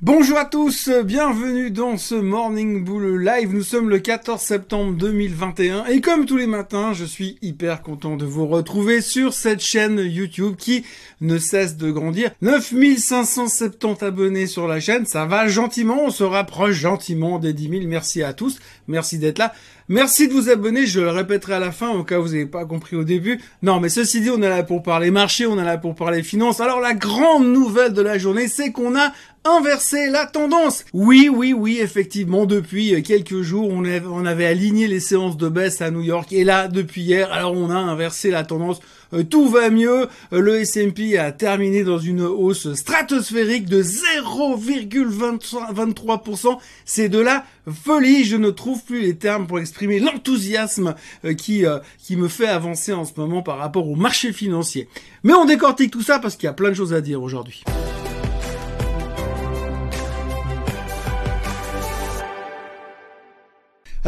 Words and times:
Bonjour 0.00 0.38
à 0.38 0.44
tous, 0.44 0.90
bienvenue 1.04 1.72
dans 1.72 1.96
ce 1.96 2.14
Morning 2.14 2.84
Bull 2.84 3.20
Live. 3.20 3.52
Nous 3.52 3.64
sommes 3.64 3.90
le 3.90 3.98
14 3.98 4.40
septembre 4.40 4.92
2021 4.92 5.86
et 5.86 6.00
comme 6.00 6.24
tous 6.24 6.36
les 6.36 6.46
matins, 6.46 6.92
je 6.92 7.04
suis 7.04 7.36
hyper 7.42 7.82
content 7.82 8.16
de 8.16 8.24
vous 8.24 8.46
retrouver 8.46 9.00
sur 9.00 9.34
cette 9.34 9.60
chaîne 9.60 9.98
YouTube 9.98 10.54
qui 10.56 10.84
ne 11.20 11.36
cesse 11.36 11.76
de 11.76 11.90
grandir. 11.90 12.30
9570 12.42 14.04
abonnés 14.04 14.46
sur 14.46 14.68
la 14.68 14.78
chaîne, 14.78 15.04
ça 15.04 15.26
va 15.26 15.48
gentiment, 15.48 16.04
on 16.04 16.10
se 16.10 16.22
rapproche 16.22 16.76
gentiment 16.76 17.40
des 17.40 17.52
10 17.52 17.68
000. 17.68 17.82
Merci 17.88 18.22
à 18.22 18.34
tous, 18.34 18.60
merci 18.86 19.18
d'être 19.18 19.38
là. 19.38 19.52
Merci 19.90 20.28
de 20.28 20.34
vous 20.34 20.50
abonner, 20.50 20.84
je 20.84 21.00
le 21.00 21.08
répéterai 21.08 21.54
à 21.54 21.58
la 21.58 21.72
fin 21.72 21.88
au 21.88 22.04
cas 22.04 22.18
où 22.18 22.22
vous 22.24 22.32
n'avez 22.32 22.44
pas 22.44 22.66
compris 22.66 22.94
au 22.94 23.04
début. 23.04 23.40
Non, 23.62 23.80
mais 23.80 23.88
ceci 23.88 24.20
dit, 24.20 24.28
on 24.28 24.42
est 24.42 24.48
là 24.48 24.62
pour 24.62 24.82
parler 24.82 25.10
marché, 25.10 25.46
on 25.46 25.58
est 25.58 25.64
là 25.64 25.78
pour 25.78 25.94
parler 25.94 26.22
finance. 26.22 26.60
Alors 26.60 26.80
la 26.80 26.92
grande 26.92 27.46
nouvelle 27.46 27.94
de 27.94 28.02
la 28.02 28.18
journée, 28.18 28.48
c'est 28.48 28.70
qu'on 28.70 28.94
a 28.98 29.14
inversé 29.46 30.10
la 30.10 30.26
tendance. 30.26 30.84
Oui, 30.92 31.30
oui, 31.32 31.54
oui, 31.54 31.78
effectivement, 31.80 32.44
depuis 32.44 33.02
quelques 33.02 33.40
jours, 33.40 33.70
on, 33.70 33.82
on 33.86 34.26
avait 34.26 34.44
aligné 34.44 34.88
les 34.88 35.00
séances 35.00 35.38
de 35.38 35.48
baisse 35.48 35.80
à 35.80 35.90
New 35.90 36.02
York. 36.02 36.34
Et 36.34 36.44
là, 36.44 36.68
depuis 36.68 37.00
hier, 37.00 37.32
alors 37.32 37.54
on 37.54 37.70
a 37.70 37.76
inversé 37.76 38.30
la 38.30 38.44
tendance. 38.44 38.80
Euh, 39.14 39.22
tout 39.22 39.48
va 39.48 39.70
mieux. 39.70 40.08
Euh, 40.32 40.40
le 40.40 40.56
S&P 40.56 41.16
a 41.18 41.30
terminé 41.32 41.84
dans 41.84 41.98
une 41.98 42.22
hausse 42.22 42.74
stratosphérique 42.74 43.66
de 43.66 43.82
0,23%. 43.82 46.58
C'est 46.84 47.08
de 47.08 47.18
la 47.18 47.46
folie. 47.84 48.24
Je 48.24 48.36
ne 48.36 48.50
trouve 48.50 48.84
plus 48.84 49.00
les 49.00 49.16
termes 49.16 49.46
pour 49.46 49.60
exprimer 49.60 50.00
l'enthousiasme 50.00 50.94
euh, 51.24 51.32
qui, 51.34 51.64
qui 51.98 52.16
me 52.16 52.28
fait 52.28 52.48
avancer 52.48 52.92
en 52.92 53.04
ce 53.04 53.12
moment 53.16 53.42
par 53.42 53.58
rapport 53.58 53.88
au 53.88 53.96
marché 53.96 54.32
financier. 54.32 54.88
Mais 55.22 55.34
on 55.34 55.44
décortique 55.44 55.90
tout 55.90 56.02
ça 56.02 56.18
parce 56.18 56.36
qu'il 56.36 56.44
y 56.44 56.50
a 56.50 56.54
plein 56.54 56.70
de 56.70 56.74
choses 56.74 56.94
à 56.94 57.00
dire 57.00 57.22
aujourd'hui. 57.22 57.62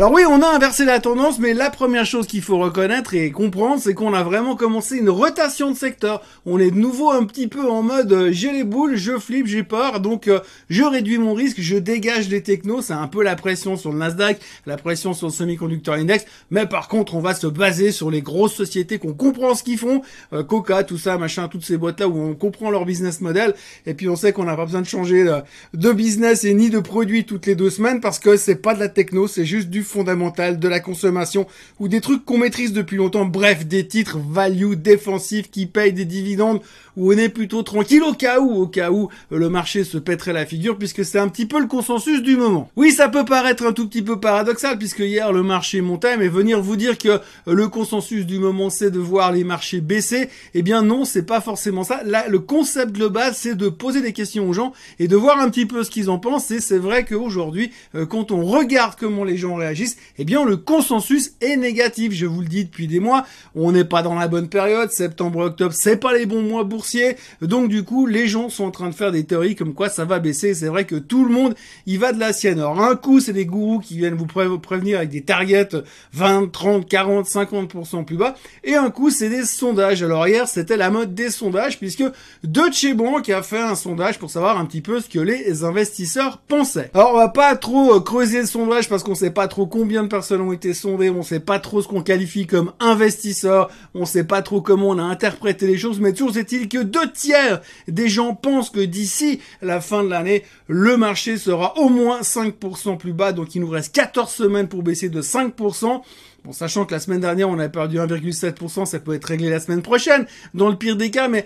Alors 0.00 0.12
oui, 0.12 0.22
on 0.26 0.40
a 0.40 0.46
inversé 0.46 0.86
la 0.86 0.98
tendance, 0.98 1.38
mais 1.38 1.52
la 1.52 1.68
première 1.68 2.06
chose 2.06 2.26
qu'il 2.26 2.40
faut 2.40 2.56
reconnaître 2.56 3.12
et 3.12 3.30
comprendre, 3.30 3.82
c'est 3.82 3.92
qu'on 3.92 4.14
a 4.14 4.22
vraiment 4.22 4.56
commencé 4.56 4.96
une 4.96 5.10
rotation 5.10 5.70
de 5.70 5.76
secteur. 5.76 6.22
On 6.46 6.58
est 6.58 6.70
de 6.70 6.78
nouveau 6.78 7.10
un 7.10 7.24
petit 7.24 7.48
peu 7.48 7.68
en 7.68 7.82
mode 7.82 8.10
euh, 8.10 8.32
j'ai 8.32 8.50
les 8.50 8.64
boules, 8.64 8.96
je 8.96 9.18
flippe, 9.18 9.46
j'ai 9.46 9.62
peur, 9.62 10.00
donc 10.00 10.26
euh, 10.26 10.40
je 10.70 10.84
réduis 10.84 11.18
mon 11.18 11.34
risque, 11.34 11.60
je 11.60 11.76
dégage 11.76 12.30
les 12.30 12.42
technos. 12.42 12.80
C'est 12.80 12.94
un 12.94 13.08
peu 13.08 13.22
la 13.22 13.36
pression 13.36 13.76
sur 13.76 13.92
le 13.92 13.98
Nasdaq, 13.98 14.40
la 14.64 14.78
pression 14.78 15.12
sur 15.12 15.26
le 15.26 15.34
semi-conducteur 15.34 15.96
index. 15.96 16.24
Mais 16.50 16.64
par 16.64 16.88
contre, 16.88 17.14
on 17.14 17.20
va 17.20 17.34
se 17.34 17.46
baser 17.46 17.92
sur 17.92 18.10
les 18.10 18.22
grosses 18.22 18.54
sociétés 18.54 18.96
qu'on 18.96 19.12
comprend 19.12 19.54
ce 19.54 19.62
qu'ils 19.62 19.76
font, 19.76 20.00
euh, 20.32 20.42
Coca, 20.42 20.82
tout 20.82 20.96
ça, 20.96 21.18
machin, 21.18 21.46
toutes 21.48 21.66
ces 21.66 21.76
boîtes 21.76 22.00
là 22.00 22.08
où 22.08 22.18
on 22.18 22.34
comprend 22.34 22.70
leur 22.70 22.86
business 22.86 23.20
model. 23.20 23.52
Et 23.84 23.92
puis 23.92 24.08
on 24.08 24.16
sait 24.16 24.32
qu'on 24.32 24.44
n'a 24.44 24.56
pas 24.56 24.64
besoin 24.64 24.80
de 24.80 24.86
changer 24.86 25.26
de 25.74 25.92
business 25.92 26.44
et 26.44 26.54
ni 26.54 26.70
de 26.70 26.80
produit 26.80 27.26
toutes 27.26 27.44
les 27.44 27.54
deux 27.54 27.68
semaines 27.68 28.00
parce 28.00 28.18
que 28.18 28.38
c'est 28.38 28.56
pas 28.56 28.74
de 28.74 28.80
la 28.80 28.88
techno, 28.88 29.28
c'est 29.28 29.44
juste 29.44 29.68
du 29.68 29.82
fondamentale 29.90 30.58
de 30.58 30.68
la 30.68 30.80
consommation 30.80 31.46
ou 31.78 31.88
des 31.88 32.00
trucs 32.00 32.24
qu'on 32.24 32.38
maîtrise 32.38 32.72
depuis 32.72 32.96
longtemps. 32.96 33.24
Bref, 33.24 33.66
des 33.66 33.86
titres 33.86 34.18
value 34.18 34.74
défensifs 34.74 35.50
qui 35.50 35.66
payent 35.66 35.92
des 35.92 36.04
dividendes 36.04 36.60
où 36.96 37.12
on 37.12 37.16
est 37.16 37.28
plutôt 37.28 37.62
tranquille 37.62 38.02
au 38.02 38.12
cas 38.12 38.40
où, 38.40 38.50
au 38.50 38.66
cas 38.66 38.90
où 38.90 39.08
le 39.30 39.48
marché 39.48 39.84
se 39.84 39.98
pèterait 39.98 40.32
la 40.32 40.46
figure 40.46 40.78
puisque 40.78 41.04
c'est 41.04 41.18
un 41.18 41.28
petit 41.28 41.46
peu 41.46 41.60
le 41.60 41.66
consensus 41.66 42.22
du 42.22 42.36
moment. 42.36 42.70
Oui, 42.76 42.92
ça 42.92 43.08
peut 43.08 43.24
paraître 43.24 43.64
un 43.64 43.72
tout 43.72 43.88
petit 43.88 44.02
peu 44.02 44.20
paradoxal 44.20 44.78
puisque 44.78 45.00
hier 45.00 45.32
le 45.32 45.42
marché 45.42 45.80
montait, 45.80 46.16
mais 46.16 46.28
venir 46.28 46.60
vous 46.60 46.76
dire 46.76 46.98
que 46.98 47.20
le 47.46 47.68
consensus 47.68 48.26
du 48.26 48.38
moment 48.38 48.70
c'est 48.70 48.90
de 48.90 48.98
voir 48.98 49.32
les 49.32 49.44
marchés 49.44 49.80
baisser, 49.80 50.28
eh 50.54 50.62
bien 50.62 50.82
non, 50.82 51.04
c'est 51.04 51.24
pas 51.24 51.40
forcément 51.40 51.84
ça. 51.84 52.02
Là, 52.04 52.26
le 52.28 52.38
concept 52.38 52.92
global 52.92 53.32
c'est 53.34 53.54
de 53.54 53.68
poser 53.68 54.02
des 54.02 54.12
questions 54.12 54.48
aux 54.48 54.52
gens 54.52 54.72
et 54.98 55.08
de 55.08 55.16
voir 55.16 55.38
un 55.38 55.48
petit 55.48 55.66
peu 55.66 55.84
ce 55.84 55.90
qu'ils 55.90 56.10
en 56.10 56.18
pensent 56.18 56.50
et 56.50 56.60
c'est 56.60 56.78
vrai 56.78 57.04
qu'aujourd'hui, 57.04 57.70
euh, 57.94 58.06
quand 58.06 58.30
on 58.30 58.44
regarde 58.44 58.94
comment 58.98 59.24
les 59.24 59.36
gens 59.36 59.54
réagissent, 59.54 59.79
eh 60.18 60.24
bien 60.24 60.44
le 60.44 60.56
consensus 60.56 61.32
est 61.40 61.56
négatif. 61.56 62.12
Je 62.12 62.26
vous 62.26 62.40
le 62.40 62.48
dis 62.48 62.64
depuis 62.64 62.86
des 62.86 63.00
mois, 63.00 63.26
on 63.54 63.72
n'est 63.72 63.84
pas 63.84 64.02
dans 64.02 64.14
la 64.14 64.28
bonne 64.28 64.48
période, 64.48 64.90
septembre, 64.90 65.40
octobre, 65.40 65.74
c'est 65.74 65.96
pas 65.96 66.12
les 66.12 66.26
bons 66.26 66.42
mois 66.42 66.64
boursiers. 66.64 67.16
Donc 67.42 67.68
du 67.68 67.84
coup, 67.84 68.06
les 68.06 68.28
gens 68.28 68.48
sont 68.48 68.64
en 68.64 68.70
train 68.70 68.88
de 68.88 68.94
faire 68.94 69.12
des 69.12 69.24
théories 69.24 69.56
comme 69.56 69.74
quoi 69.74 69.88
ça 69.88 70.04
va 70.04 70.18
baisser. 70.18 70.54
C'est 70.54 70.68
vrai 70.68 70.84
que 70.84 70.96
tout 70.96 71.24
le 71.24 71.32
monde 71.32 71.54
y 71.86 71.96
va 71.96 72.12
de 72.12 72.20
la 72.20 72.32
sienne. 72.32 72.58
Alors 72.58 72.80
un 72.80 72.96
coup, 72.96 73.20
c'est 73.20 73.32
des 73.32 73.46
gourous 73.46 73.80
qui 73.80 73.96
viennent 73.96 74.14
vous 74.14 74.26
prévenir 74.58 74.98
avec 74.98 75.10
des 75.10 75.22
targets 75.22 75.68
20, 76.12 76.52
30, 76.52 76.88
40, 76.88 77.26
50% 77.26 78.04
plus 78.04 78.16
bas. 78.16 78.34
Et 78.64 78.74
un 78.74 78.90
coup, 78.90 79.10
c'est 79.10 79.28
des 79.28 79.44
sondages. 79.44 80.02
Alors 80.02 80.26
hier, 80.26 80.48
c'était 80.48 80.76
la 80.76 80.90
mode 80.90 81.14
des 81.14 81.30
sondages 81.30 81.78
puisque 81.78 82.04
Deutsche 82.44 82.94
Bank 82.94 83.28
a 83.28 83.42
fait 83.42 83.60
un 83.60 83.74
sondage 83.74 84.18
pour 84.18 84.30
savoir 84.30 84.58
un 84.58 84.66
petit 84.66 84.80
peu 84.80 85.00
ce 85.00 85.08
que 85.08 85.18
les 85.18 85.64
investisseurs 85.64 86.38
pensaient. 86.38 86.90
Alors 86.94 87.12
on 87.12 87.16
va 87.16 87.28
pas 87.28 87.56
trop 87.56 87.94
euh, 87.94 88.00
creuser 88.00 88.40
le 88.40 88.46
sondage 88.46 88.88
parce 88.88 89.02
qu'on 89.02 89.14
sait 89.14 89.30
pas 89.30 89.48
trop 89.48 89.59
combien 89.66 90.02
de 90.02 90.08
personnes 90.08 90.40
ont 90.40 90.52
été 90.52 90.74
sondées, 90.74 91.10
on 91.10 91.22
sait 91.22 91.40
pas 91.40 91.58
trop 91.58 91.82
ce 91.82 91.88
qu'on 91.88 92.02
qualifie 92.02 92.46
comme 92.46 92.72
investisseur, 92.80 93.70
on 93.94 94.04
sait 94.04 94.24
pas 94.24 94.42
trop 94.42 94.60
comment 94.60 94.88
on 94.88 94.98
a 94.98 95.02
interprété 95.02 95.66
les 95.66 95.78
choses, 95.78 96.00
mais 96.00 96.12
toujours 96.12 96.36
est-il 96.36 96.68
que 96.68 96.78
deux 96.78 97.10
tiers 97.12 97.60
des 97.88 98.08
gens 98.08 98.34
pensent 98.34 98.70
que 98.70 98.80
d'ici 98.80 99.40
la 99.62 99.80
fin 99.80 100.04
de 100.04 100.08
l'année, 100.08 100.44
le 100.66 100.96
marché 100.96 101.36
sera 101.36 101.76
au 101.78 101.88
moins 101.88 102.20
5% 102.20 102.98
plus 102.98 103.12
bas, 103.12 103.32
donc 103.32 103.54
il 103.54 103.60
nous 103.60 103.70
reste 103.70 103.94
14 103.94 104.30
semaines 104.30 104.68
pour 104.68 104.82
baisser 104.82 105.08
de 105.08 105.22
5%. 105.22 106.02
Bon, 106.44 106.52
sachant 106.52 106.86
que 106.86 106.94
la 106.94 107.00
semaine 107.00 107.20
dernière, 107.20 107.50
on 107.50 107.58
a 107.58 107.68
perdu 107.68 107.98
1,7%, 107.98 108.86
ça 108.86 108.98
peut 108.98 109.12
être 109.12 109.26
réglé 109.26 109.50
la 109.50 109.60
semaine 109.60 109.82
prochaine, 109.82 110.24
dans 110.54 110.70
le 110.70 110.76
pire 110.76 110.96
des 110.96 111.10
cas, 111.10 111.28
mais 111.28 111.44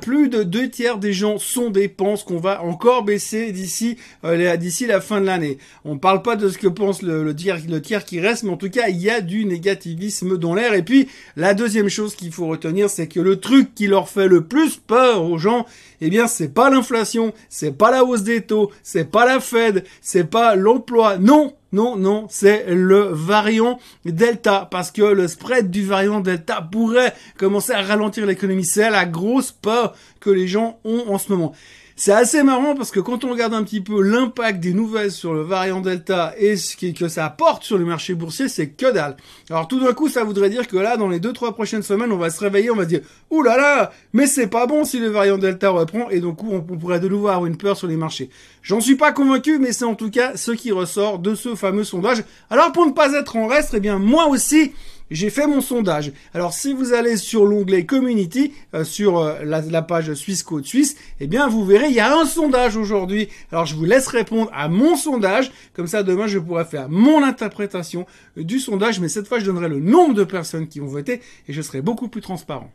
plus 0.00 0.28
de 0.28 0.44
deux 0.44 0.70
tiers 0.70 0.98
des 0.98 1.12
gens 1.12 1.38
sondés 1.38 1.88
pensent 1.88 2.22
qu'on 2.22 2.38
va 2.38 2.62
encore 2.62 3.02
baisser 3.02 3.50
d'ici 3.50 3.96
euh, 4.24 4.56
d'ici 4.56 4.86
la 4.86 5.00
fin 5.00 5.20
de 5.20 5.26
l'année. 5.26 5.58
On 5.84 5.94
ne 5.94 5.98
parle 5.98 6.22
pas 6.22 6.36
de 6.36 6.48
ce 6.48 6.56
que 6.56 6.68
pense 6.68 7.02
le, 7.02 7.24
le, 7.24 7.34
tiers, 7.34 7.58
le 7.68 7.82
tiers 7.82 8.04
qui 8.04 8.20
reste, 8.20 8.44
mais 8.44 8.50
en 8.50 8.56
tout 8.56 8.70
cas, 8.70 8.88
il 8.88 8.98
y 8.98 9.10
a 9.10 9.20
du 9.20 9.44
négativisme 9.44 10.38
dans 10.38 10.54
l'air. 10.54 10.72
Et 10.74 10.84
puis, 10.84 11.08
la 11.34 11.54
deuxième 11.54 11.88
chose 11.88 12.14
qu'il 12.14 12.30
faut 12.30 12.46
retenir, 12.46 12.88
c'est 12.90 13.08
que 13.08 13.18
le 13.18 13.40
truc 13.40 13.74
qui 13.74 13.88
leur 13.88 14.08
fait 14.08 14.28
le 14.28 14.44
plus 14.44 14.76
peur 14.76 15.24
aux 15.24 15.38
gens, 15.38 15.66
eh 16.00 16.10
bien, 16.10 16.28
c'est 16.28 16.54
pas 16.54 16.70
l'inflation, 16.70 17.32
c'est 17.48 17.76
pas 17.76 17.90
la 17.90 18.04
hausse 18.04 18.22
des 18.22 18.42
taux, 18.42 18.70
c'est 18.84 19.10
pas 19.10 19.26
la 19.26 19.40
Fed, 19.40 19.84
c'est 20.00 20.30
pas 20.30 20.54
l'emploi. 20.54 21.18
Non, 21.18 21.54
non, 21.72 21.96
non, 21.96 22.26
c'est 22.30 22.66
le 22.68 23.08
variant 23.12 23.78
Delta, 24.06 24.66
parce 24.70 24.90
que 24.90 25.02
le 25.02 25.28
spread 25.28 25.70
du 25.70 25.84
variant 25.84 26.20
Delta 26.20 26.62
pourrait 26.62 27.14
commencer 27.36 27.72
à 27.72 27.82
ralentir 27.82 28.24
l'économie. 28.24 28.64
C'est 28.64 28.88
la 28.90 29.04
grosse 29.04 29.52
peur 29.52 29.94
que 30.20 30.30
les 30.30 30.48
gens 30.48 30.78
ont 30.84 31.04
en 31.08 31.18
ce 31.18 31.30
moment. 31.30 31.54
C'est 32.00 32.12
assez 32.12 32.44
marrant 32.44 32.76
parce 32.76 32.92
que 32.92 33.00
quand 33.00 33.24
on 33.24 33.30
regarde 33.30 33.54
un 33.54 33.64
petit 33.64 33.80
peu 33.80 34.00
l'impact 34.00 34.60
des 34.60 34.72
nouvelles 34.72 35.10
sur 35.10 35.34
le 35.34 35.42
variant 35.42 35.80
Delta 35.80 36.32
et 36.38 36.56
ce 36.56 36.76
que 36.76 37.08
ça 37.08 37.26
apporte 37.26 37.64
sur 37.64 37.76
le 37.76 37.84
marché 37.84 38.14
boursier, 38.14 38.48
c'est 38.48 38.68
que 38.68 38.92
dalle. 38.92 39.16
Alors 39.50 39.66
tout 39.66 39.80
d'un 39.80 39.92
coup, 39.94 40.08
ça 40.08 40.22
voudrait 40.22 40.48
dire 40.48 40.68
que 40.68 40.76
là, 40.76 40.96
dans 40.96 41.08
les 41.08 41.18
deux 41.18 41.32
trois 41.32 41.54
prochaines 41.56 41.82
semaines, 41.82 42.12
on 42.12 42.16
va 42.16 42.30
se 42.30 42.38
réveiller, 42.38 42.70
on 42.70 42.76
va 42.76 42.84
se 42.84 42.88
dire, 42.90 43.00
ouh 43.30 43.42
là 43.42 43.56
là, 43.56 43.90
mais 44.12 44.28
c'est 44.28 44.46
pas 44.46 44.68
bon 44.68 44.84
si 44.84 45.00
le 45.00 45.08
variant 45.08 45.38
Delta 45.38 45.70
reprend 45.70 46.08
et 46.08 46.20
donc 46.20 46.44
on, 46.44 46.58
on 46.58 46.78
pourrait 46.78 47.00
de 47.00 47.08
nouveau 47.08 47.26
avoir 47.26 47.46
une 47.46 47.56
peur 47.56 47.76
sur 47.76 47.88
les 47.88 47.96
marchés. 47.96 48.30
J'en 48.62 48.80
suis 48.80 48.94
pas 48.94 49.10
convaincu, 49.10 49.58
mais 49.58 49.72
c'est 49.72 49.84
en 49.84 49.96
tout 49.96 50.12
cas 50.12 50.36
ce 50.36 50.52
qui 50.52 50.70
ressort 50.70 51.18
de 51.18 51.34
ce 51.34 51.56
fameux 51.56 51.82
sondage. 51.82 52.22
Alors 52.48 52.70
pour 52.70 52.86
ne 52.86 52.92
pas 52.92 53.12
être 53.14 53.34
en 53.34 53.48
reste, 53.48 53.74
eh 53.74 53.80
bien 53.80 53.98
moi 53.98 54.28
aussi, 54.28 54.70
j'ai 55.10 55.30
fait 55.30 55.46
mon 55.46 55.60
sondage. 55.60 56.12
Alors 56.34 56.52
si 56.52 56.72
vous 56.72 56.92
allez 56.92 57.16
sur 57.16 57.46
l'onglet 57.46 57.84
Community, 57.84 58.52
euh, 58.74 58.84
sur 58.84 59.18
euh, 59.18 59.42
la, 59.44 59.82
page 59.82 60.12
Suisse 60.14 60.42
Code 60.42 60.66
Suisse, 60.66 60.96
eh 61.20 61.26
bien 61.26 61.48
vous 61.48 61.64
verrez, 61.64 61.88
il 61.88 61.94
y 61.94 62.00
a 62.00 62.16
un 62.16 62.24
sondage 62.24 62.76
aujourd'hui. 62.76 63.28
Alors 63.52 63.66
je 63.66 63.74
vous 63.74 63.84
laisse 63.84 64.06
répondre 64.06 64.50
à 64.54 64.68
mon 64.68 64.96
sondage, 64.96 65.50
comme 65.74 65.86
ça 65.86 66.02
demain 66.02 66.26
je 66.26 66.38
pourrai 66.38 66.64
faire 66.64 66.88
mon 66.88 67.22
interprétation 67.22 68.06
du 68.36 68.58
sondage, 68.58 69.00
mais 69.00 69.08
cette 69.08 69.28
fois 69.28 69.38
je 69.38 69.46
donnerai 69.46 69.68
le 69.68 69.80
nombre 69.80 70.14
de 70.14 70.24
personnes 70.24 70.68
qui 70.68 70.80
ont 70.80 70.86
voté 70.86 71.20
et 71.48 71.52
je 71.52 71.62
serai 71.62 71.80
beaucoup 71.80 72.08
plus 72.08 72.20
transparent. 72.20 72.70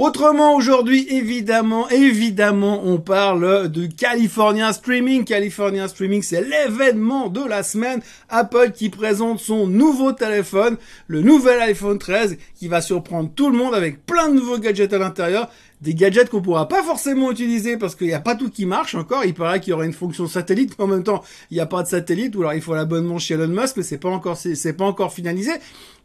Autrement, 0.00 0.54
aujourd'hui, 0.54 1.06
évidemment, 1.10 1.86
évidemment, 1.90 2.80
on 2.86 2.96
parle 2.96 3.68
de 3.68 3.84
California 3.84 4.72
Streaming. 4.72 5.24
California 5.24 5.88
Streaming, 5.88 6.22
c'est 6.22 6.40
l'événement 6.40 7.28
de 7.28 7.46
la 7.46 7.62
semaine. 7.62 8.00
Apple 8.30 8.70
qui 8.70 8.88
présente 8.88 9.40
son 9.40 9.66
nouveau 9.66 10.12
téléphone, 10.12 10.78
le 11.06 11.20
nouvel 11.20 11.60
iPhone 11.60 11.98
13, 11.98 12.38
qui 12.54 12.66
va 12.66 12.80
surprendre 12.80 13.30
tout 13.36 13.50
le 13.50 13.58
monde 13.58 13.74
avec 13.74 14.06
plein 14.06 14.30
de 14.30 14.36
nouveaux 14.36 14.56
gadgets 14.56 14.94
à 14.94 14.98
l'intérieur. 14.98 15.50
Des 15.82 15.94
gadgets 15.94 16.30
qu'on 16.30 16.40
pourra 16.40 16.66
pas 16.66 16.82
forcément 16.82 17.30
utiliser 17.30 17.76
parce 17.76 17.94
qu'il 17.94 18.06
n'y 18.06 18.14
a 18.14 18.20
pas 18.20 18.34
tout 18.34 18.48
qui 18.48 18.64
marche 18.64 18.94
encore. 18.94 19.26
Il 19.26 19.34
paraît 19.34 19.60
qu'il 19.60 19.72
y 19.72 19.74
aurait 19.74 19.84
une 19.84 19.92
fonction 19.92 20.26
satellite, 20.26 20.76
mais 20.78 20.84
en 20.84 20.88
même 20.88 21.04
temps, 21.04 21.22
il 21.50 21.56
n'y 21.56 21.60
a 21.60 21.66
pas 21.66 21.82
de 21.82 21.88
satellite, 21.88 22.34
ou 22.36 22.40
alors 22.40 22.54
il 22.54 22.62
faut 22.62 22.74
l'abonnement 22.74 23.18
chez 23.18 23.34
Elon 23.34 23.48
Musk, 23.48 23.76
mais 23.76 23.82
c'est 23.82 23.98
pas 23.98 24.08
encore, 24.08 24.38
c'est 24.38 24.72
pas 24.72 24.86
encore 24.86 25.12
finalisé. 25.12 25.52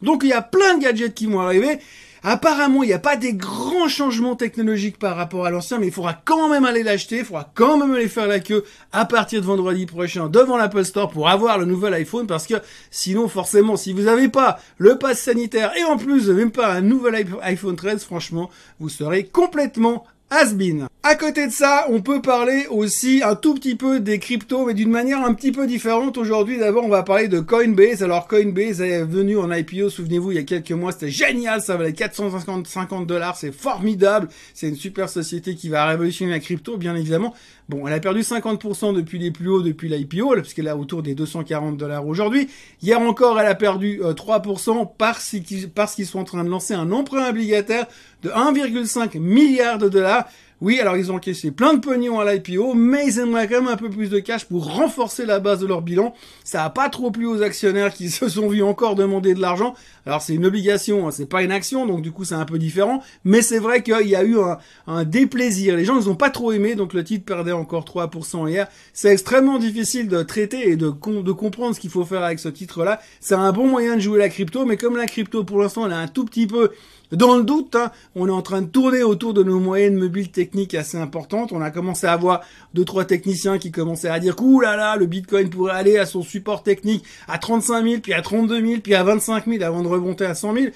Donc 0.02 0.20
il 0.22 0.28
y 0.28 0.34
a 0.34 0.42
plein 0.42 0.76
de 0.76 0.82
gadgets 0.82 1.14
qui 1.14 1.24
vont 1.24 1.40
arriver. 1.40 1.78
Apparemment, 2.28 2.82
il 2.82 2.88
n'y 2.88 2.92
a 2.92 2.98
pas 2.98 3.14
des 3.14 3.34
grands 3.34 3.86
changements 3.86 4.34
technologiques 4.34 4.98
par 4.98 5.14
rapport 5.14 5.46
à 5.46 5.50
l'ancien, 5.52 5.78
mais 5.78 5.86
il 5.86 5.92
faudra 5.92 6.20
quand 6.24 6.48
même 6.48 6.64
aller 6.64 6.82
l'acheter, 6.82 7.18
il 7.18 7.24
faudra 7.24 7.48
quand 7.54 7.78
même 7.78 7.94
aller 7.94 8.08
faire 8.08 8.26
la 8.26 8.40
queue 8.40 8.64
à 8.90 9.04
partir 9.04 9.40
de 9.40 9.46
vendredi 9.46 9.86
prochain 9.86 10.28
devant 10.28 10.56
l'Apple 10.56 10.84
Store 10.84 11.08
pour 11.08 11.28
avoir 11.28 11.56
le 11.56 11.66
nouvel 11.66 11.94
iPhone, 11.94 12.26
parce 12.26 12.48
que 12.48 12.56
sinon, 12.90 13.28
forcément, 13.28 13.76
si 13.76 13.92
vous 13.92 14.02
n'avez 14.02 14.28
pas 14.28 14.58
le 14.78 14.98
pass 14.98 15.20
sanitaire 15.20 15.70
et 15.76 15.84
en 15.84 15.98
plus 15.98 16.28
même 16.28 16.50
pas 16.50 16.72
un 16.72 16.80
nouvel 16.80 17.28
iPhone 17.42 17.76
13, 17.76 18.02
franchement, 18.02 18.50
vous 18.80 18.88
serez 18.88 19.22
complètement 19.22 20.04
has 20.30 20.52
À 21.08 21.14
côté 21.14 21.46
de 21.46 21.52
ça, 21.52 21.86
on 21.88 22.00
peut 22.00 22.20
parler 22.20 22.66
aussi 22.68 23.22
un 23.24 23.36
tout 23.36 23.54
petit 23.54 23.76
peu 23.76 24.00
des 24.00 24.18
cryptos, 24.18 24.66
mais 24.66 24.74
d'une 24.74 24.90
manière 24.90 25.24
un 25.24 25.34
petit 25.34 25.52
peu 25.52 25.68
différente. 25.68 26.18
Aujourd'hui, 26.18 26.58
d'abord, 26.58 26.84
on 26.84 26.88
va 26.88 27.04
parler 27.04 27.28
de 27.28 27.38
Coinbase. 27.38 28.02
Alors, 28.02 28.26
Coinbase 28.26 28.80
est 28.80 29.04
venu 29.04 29.38
en 29.38 29.52
IPO, 29.52 29.88
souvenez-vous, 29.88 30.32
il 30.32 30.34
y 30.34 30.38
a 30.38 30.42
quelques 30.42 30.72
mois, 30.72 30.90
c'était 30.90 31.10
génial, 31.10 31.62
ça 31.62 31.76
valait 31.76 31.92
450 31.92 33.06
dollars, 33.06 33.36
c'est 33.36 33.52
formidable. 33.52 34.26
C'est 34.52 34.68
une 34.68 34.74
super 34.74 35.08
société 35.08 35.54
qui 35.54 35.68
va 35.68 35.86
révolutionner 35.86 36.32
la 36.32 36.40
crypto, 36.40 36.76
bien 36.76 36.96
évidemment. 36.96 37.34
Bon, 37.68 37.86
elle 37.86 37.94
a 37.94 38.00
perdu 38.00 38.22
50% 38.22 38.92
depuis 38.92 39.20
les 39.20 39.30
plus 39.30 39.48
hauts, 39.48 39.62
depuis 39.62 39.88
l'IPO, 39.88 40.34
puisqu'elle 40.40 40.66
est 40.66 40.72
autour 40.72 41.04
des 41.04 41.14
240 41.14 41.76
dollars 41.76 42.04
aujourd'hui. 42.04 42.48
Hier 42.82 43.00
encore, 43.00 43.38
elle 43.38 43.46
a 43.46 43.54
perdu 43.54 44.00
3% 44.00 44.82
euh, 44.82 45.68
parce 45.72 45.94
qu'ils 45.94 46.06
sont 46.06 46.18
en 46.18 46.24
train 46.24 46.42
de 46.42 46.50
lancer 46.50 46.74
un 46.74 46.90
emprunt 46.90 47.28
obligataire 47.28 47.86
de 48.22 48.30
1,5 48.30 49.18
milliard 49.20 49.78
de 49.78 49.88
dollars 49.88 50.26
oui, 50.62 50.80
alors 50.80 50.96
ils 50.96 51.12
ont 51.12 51.16
encaissé 51.16 51.50
plein 51.50 51.74
de 51.74 51.80
pognon 51.80 52.18
à 52.18 52.32
l'IPO, 52.32 52.72
mais 52.72 53.06
ils 53.06 53.18
aimeraient 53.18 53.46
quand 53.46 53.60
même 53.60 53.68
un 53.68 53.76
peu 53.76 53.90
plus 53.90 54.08
de 54.08 54.18
cash 54.20 54.46
pour 54.46 54.72
renforcer 54.72 55.26
la 55.26 55.38
base 55.38 55.60
de 55.60 55.66
leur 55.66 55.82
bilan. 55.82 56.14
Ça 56.44 56.64
a 56.64 56.70
pas 56.70 56.88
trop 56.88 57.10
plu 57.10 57.26
aux 57.26 57.42
actionnaires 57.42 57.92
qui 57.92 58.08
se 58.10 58.26
sont 58.30 58.48
vus 58.48 58.62
encore 58.62 58.94
demander 58.94 59.34
de 59.34 59.40
l'argent. 59.40 59.74
Alors 60.06 60.22
c'est 60.22 60.34
une 60.34 60.46
obligation, 60.46 61.06
hein, 61.06 61.10
c'est 61.10 61.26
pas 61.26 61.42
une 61.42 61.52
action, 61.52 61.84
donc 61.84 62.00
du 62.00 62.10
coup 62.10 62.24
c'est 62.24 62.34
un 62.34 62.46
peu 62.46 62.58
différent. 62.58 63.02
Mais 63.24 63.42
c'est 63.42 63.58
vrai 63.58 63.82
qu'il 63.82 64.08
y 64.08 64.16
a 64.16 64.24
eu 64.24 64.38
un, 64.86 65.04
déplaisir. 65.04 65.76
Les 65.76 65.84
gens 65.84 66.00
ils 66.00 66.08
ont 66.08 66.14
pas 66.14 66.30
trop 66.30 66.52
aimé, 66.52 66.74
donc 66.74 66.94
le 66.94 67.04
titre 67.04 67.26
perdait 67.26 67.52
encore 67.52 67.84
3% 67.84 68.48
hier. 68.48 68.66
C'est 68.94 69.12
extrêmement 69.12 69.58
difficile 69.58 70.08
de 70.08 70.22
traiter 70.22 70.70
et 70.70 70.76
de, 70.76 70.88
de 70.88 71.32
comprendre 71.32 71.74
ce 71.74 71.80
qu'il 71.80 71.90
faut 71.90 72.06
faire 72.06 72.22
avec 72.22 72.38
ce 72.38 72.48
titre-là. 72.48 72.98
C'est 73.20 73.34
un 73.34 73.52
bon 73.52 73.66
moyen 73.66 73.96
de 73.96 74.00
jouer 74.00 74.18
la 74.18 74.30
crypto, 74.30 74.64
mais 74.64 74.78
comme 74.78 74.96
la 74.96 75.06
crypto 75.06 75.44
pour 75.44 75.60
l'instant 75.60 75.84
elle 75.84 75.92
a 75.92 75.98
un 75.98 76.08
tout 76.08 76.24
petit 76.24 76.46
peu 76.46 76.70
dans 77.12 77.36
le 77.36 77.44
doute, 77.44 77.74
hein, 77.76 77.92
on 78.14 78.28
est 78.28 78.32
en 78.32 78.42
train 78.42 78.62
de 78.62 78.66
tourner 78.66 79.02
autour 79.02 79.34
de 79.34 79.42
nos 79.42 79.60
moyennes 79.60 79.96
mobiles 79.96 80.30
techniques 80.30 80.74
assez 80.74 80.96
importantes. 80.96 81.52
On 81.52 81.60
a 81.60 81.70
commencé 81.70 82.06
à 82.06 82.16
voir 82.16 82.40
deux 82.74 82.84
trois 82.84 83.04
techniciens 83.04 83.58
qui 83.58 83.70
commençaient 83.70 84.08
à 84.08 84.18
dire 84.18 84.36
qu'ouh 84.36 84.60
là 84.60 84.76
là, 84.76 84.96
le 84.96 85.06
Bitcoin 85.06 85.48
pourrait 85.50 85.74
aller 85.74 85.98
à 85.98 86.06
son 86.06 86.22
support 86.22 86.62
technique 86.62 87.04
à 87.28 87.38
35 87.38 87.84
000, 87.84 88.00
puis 88.00 88.12
à 88.12 88.22
32 88.22 88.60
000, 88.60 88.80
puis 88.80 88.94
à 88.94 89.04
25 89.04 89.46
000 89.46 89.62
avant 89.62 89.82
de 89.82 89.88
remonter 89.88 90.24
à 90.24 90.34
100 90.34 90.54
000. 90.54 90.66